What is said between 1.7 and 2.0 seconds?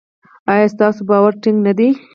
دی؟